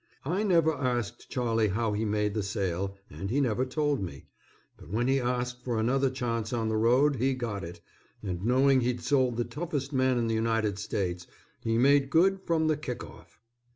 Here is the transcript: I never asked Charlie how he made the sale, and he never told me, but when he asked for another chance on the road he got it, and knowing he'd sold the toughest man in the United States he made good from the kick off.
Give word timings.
I 0.25 0.41
never 0.41 0.73
asked 0.73 1.29
Charlie 1.29 1.67
how 1.67 1.93
he 1.93 2.05
made 2.05 2.33
the 2.33 2.41
sale, 2.41 2.97
and 3.11 3.29
he 3.29 3.39
never 3.39 3.65
told 3.67 4.01
me, 4.01 4.25
but 4.75 4.89
when 4.89 5.07
he 5.07 5.19
asked 5.19 5.63
for 5.63 5.77
another 5.79 6.09
chance 6.09 6.51
on 6.51 6.69
the 6.69 6.75
road 6.75 7.17
he 7.17 7.35
got 7.35 7.63
it, 7.63 7.81
and 8.23 8.43
knowing 8.43 8.81
he'd 8.81 9.01
sold 9.01 9.37
the 9.37 9.45
toughest 9.45 9.93
man 9.93 10.17
in 10.17 10.25
the 10.25 10.33
United 10.33 10.79
States 10.79 11.27
he 11.63 11.77
made 11.77 12.09
good 12.09 12.39
from 12.47 12.65
the 12.65 12.77
kick 12.77 13.03
off. 13.03 13.39